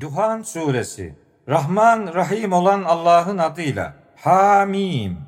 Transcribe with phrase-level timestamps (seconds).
[0.00, 1.14] Duhan Suresi
[1.48, 5.18] Rahman Rahim olan Allah'ın adıyla Hamim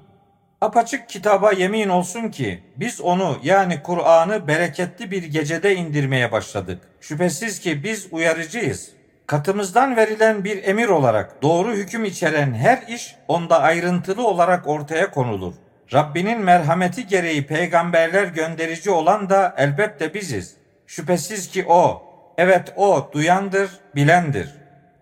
[0.60, 6.82] Apaçık kitaba yemin olsun ki biz onu yani Kur'an'ı bereketli bir gecede indirmeye başladık.
[7.00, 8.92] Şüphesiz ki biz uyarıcıyız.
[9.26, 15.54] Katımızdan verilen bir emir olarak doğru hüküm içeren her iş onda ayrıntılı olarak ortaya konulur.
[15.92, 20.56] Rabbinin merhameti gereği peygamberler gönderici olan da elbette biziz.
[20.86, 22.02] Şüphesiz ki o,
[22.38, 24.57] evet o duyandır, bilendir.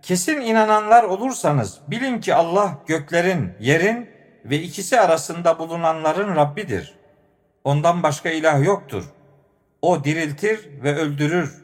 [0.06, 4.10] Kesin inananlar olursanız bilin ki Allah göklerin, yerin
[4.44, 6.94] ve ikisi arasında bulunanların Rabbidir.
[7.64, 9.04] Ondan başka ilah yoktur.
[9.82, 11.54] O diriltir ve öldürür.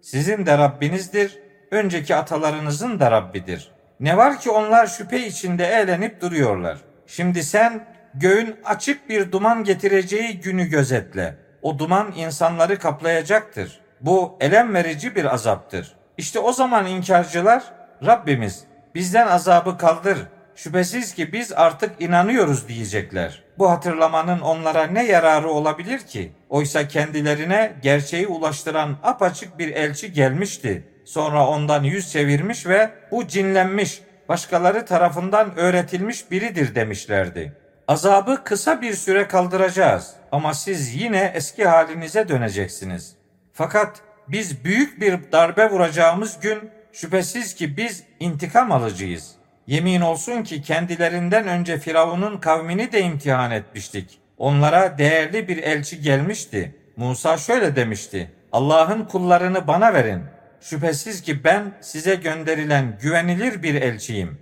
[0.00, 1.38] Sizin de Rabbinizdir,
[1.70, 3.70] önceki atalarınızın da Rabbidir.
[4.00, 6.78] Ne var ki onlar şüphe içinde eğlenip duruyorlar.
[7.06, 11.36] Şimdi sen göğün açık bir duman getireceği günü gözetle.
[11.62, 13.80] O duman insanları kaplayacaktır.
[14.00, 15.96] Bu elem verici bir azaptır.
[16.18, 18.64] İşte o zaman inkarcılar Rabbimiz
[18.94, 20.18] bizden azabı kaldır.
[20.54, 23.42] Şüphesiz ki biz artık inanıyoruz diyecekler.
[23.58, 26.32] Bu hatırlamanın onlara ne yararı olabilir ki?
[26.48, 30.88] Oysa kendilerine gerçeği ulaştıran apaçık bir elçi gelmişti.
[31.04, 37.52] Sonra ondan yüz çevirmiş ve bu cinlenmiş, başkaları tarafından öğretilmiş biridir demişlerdi.
[37.88, 43.16] Azabı kısa bir süre kaldıracağız ama siz yine eski halinize döneceksiniz.
[43.52, 49.34] Fakat biz büyük bir darbe vuracağımız gün şüphesiz ki biz intikam alıcıyız.
[49.66, 54.18] Yemin olsun ki kendilerinden önce Firavun'un kavmini de imtihan etmiştik.
[54.38, 56.74] Onlara değerli bir elçi gelmişti.
[56.96, 58.30] Musa şöyle demişti.
[58.52, 60.22] Allah'ın kullarını bana verin.
[60.60, 64.38] Şüphesiz ki ben size gönderilen güvenilir bir elçiyim.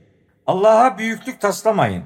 [0.47, 2.05] Allah'a büyüklük taslamayın.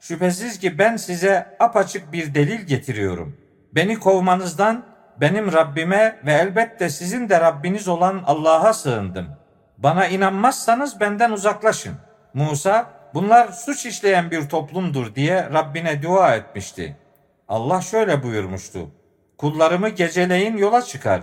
[0.00, 3.36] Şüphesiz ki ben size apaçık bir delil getiriyorum.
[3.74, 4.84] Beni kovmanızdan
[5.20, 9.43] benim Rabbime ve elbette sizin de Rabbiniz olan Allah'a sığındım.
[9.84, 11.94] Bana inanmazsanız benden uzaklaşın.
[12.34, 16.96] Musa bunlar suç işleyen bir toplumdur diye Rabbine dua etmişti.
[17.48, 18.90] Allah şöyle buyurmuştu.
[19.38, 21.20] Kullarımı geceleyin yola çıkar.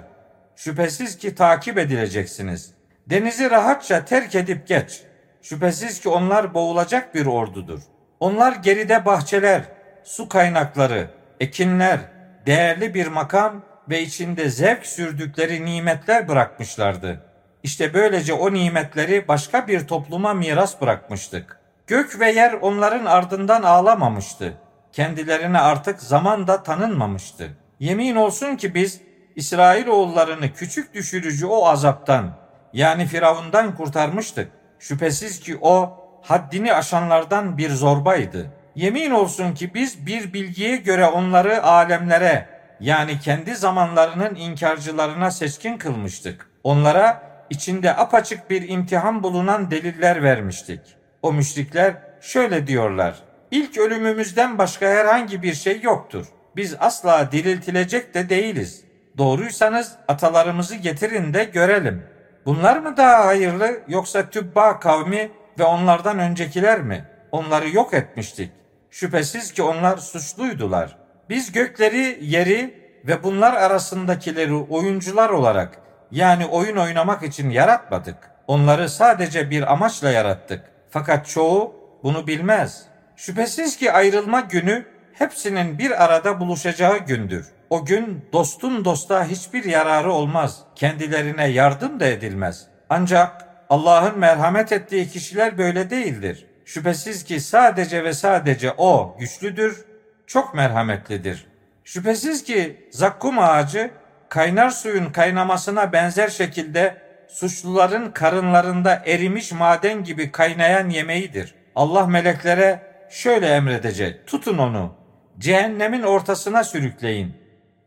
[0.55, 2.73] Şüphesiz ki takip edileceksiniz.
[3.09, 5.01] Denizi rahatça terk edip geç.
[5.41, 7.79] Şüphesiz ki onlar boğulacak bir ordudur.
[8.19, 9.63] Onlar geride bahçeler,
[10.03, 11.99] su kaynakları, ekinler,
[12.45, 17.30] değerli bir makam ve içinde zevk sürdükleri nimetler bırakmışlardı.
[17.63, 21.59] İşte böylece o nimetleri başka bir topluma miras bırakmıştık.
[21.87, 24.53] Gök ve yer onların ardından ağlamamıştı.
[24.93, 27.57] Kendilerine artık zaman da tanınmamıştı.
[27.79, 29.01] Yemin olsun ki biz
[29.35, 32.37] İsrail oğullarını küçük düşürücü o azaptan
[32.73, 34.51] yani Firavundan kurtarmıştık.
[34.79, 38.51] Şüphesiz ki o haddini aşanlardan bir zorbaydı.
[38.75, 46.49] Yemin olsun ki biz bir bilgiye göre onları alemlere yani kendi zamanlarının inkarcılarına seçkin kılmıştık.
[46.63, 50.79] Onlara içinde apaçık bir imtihan bulunan deliller vermiştik.
[51.21, 53.15] O müşrikler şöyle diyorlar.
[53.51, 56.25] İlk ölümümüzden başka herhangi bir şey yoktur.
[56.55, 58.83] Biz asla diriltilecek de değiliz.
[59.17, 62.03] Doğruysanız atalarımızı getirin de görelim.
[62.45, 67.05] Bunlar mı daha hayırlı yoksa Tübba kavmi ve onlardan öncekiler mi?
[67.31, 68.51] Onları yok etmiştik.
[68.91, 70.97] Şüphesiz ki onlar suçluydular.
[71.29, 78.17] Biz gökleri, yeri ve bunlar arasındakileri oyuncular olarak yani oyun oynamak için yaratmadık.
[78.47, 80.63] Onları sadece bir amaçla yarattık.
[80.89, 82.85] Fakat çoğu bunu bilmez.
[83.15, 87.47] Şüphesiz ki ayrılma günü hepsinin bir arada buluşacağı gündür.
[87.69, 90.59] O gün dostun dosta hiçbir yararı olmaz.
[90.75, 92.67] Kendilerine yardım da edilmez.
[92.89, 96.45] Ancak Allah'ın merhamet ettiği kişiler böyle değildir.
[96.65, 99.85] Şüphesiz ki sadece ve sadece O güçlüdür,
[100.27, 101.47] çok merhametlidir.
[101.83, 103.91] Şüphesiz ki zakkum ağacı
[104.31, 106.97] kaynar suyun kaynamasına benzer şekilde
[107.27, 111.55] suçluların karınlarında erimiş maden gibi kaynayan yemeğidir.
[111.75, 114.27] Allah meleklere şöyle emredecek.
[114.27, 114.93] Tutun onu.
[115.39, 117.33] Cehennemin ortasına sürükleyin.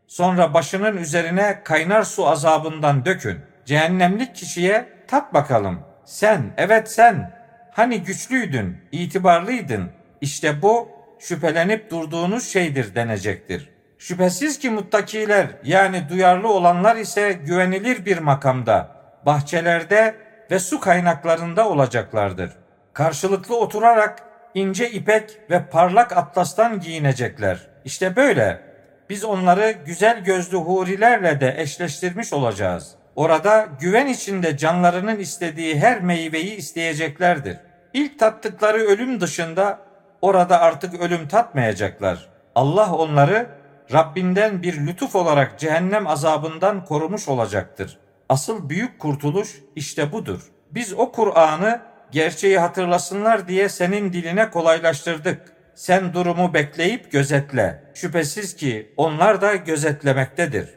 [0.07, 3.39] Sonra başının üzerine kaynar su azabından dökün.
[3.65, 5.79] Cehennemlik kişiye tat bakalım.
[6.05, 7.31] Sen, evet sen.
[7.71, 9.91] Hani güçlüydün, itibarlıydın.
[10.21, 10.89] İşte bu
[11.19, 13.74] şüphelenip durduğunuz şeydir denecektir.
[13.99, 18.91] Şüphesiz ki muttakiler yani duyarlı olanlar ise güvenilir bir makamda,
[19.25, 20.15] bahçelerde
[20.51, 22.51] ve su kaynaklarında olacaklardır.
[22.93, 27.67] Karşılıklı oturarak ince ipek ve parlak atlastan giyinecekler.
[27.85, 28.75] İşte böyle.
[29.09, 32.95] Biz onları güzel gözlü hurilerle de eşleştirmiş olacağız.
[33.15, 37.57] Orada güven içinde canlarının istediği her meyveyi isteyeceklerdir.
[37.93, 39.79] İlk tattıkları ölüm dışında
[40.21, 42.29] orada artık ölüm tatmayacaklar.
[42.55, 43.47] Allah onları
[43.93, 47.97] Rabbinden bir lütuf olarak cehennem azabından korumuş olacaktır.
[48.29, 50.41] Asıl büyük kurtuluş işte budur.
[50.71, 55.41] Biz o Kur'an'ı gerçeği hatırlasınlar diye senin diline kolaylaştırdık.
[55.75, 57.83] Sen durumu bekleyip gözetle.
[57.93, 60.69] Şüphesiz ki onlar da gözetlemektedir.